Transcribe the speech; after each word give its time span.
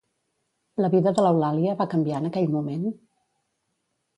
La 0.85 0.89
vida 0.93 1.13
de 1.19 1.25
l'Eulàlia 1.27 1.75
va 1.83 1.87
canviar 1.93 2.23
en 2.25 2.31
aquell 2.31 2.51
moment? 2.57 2.89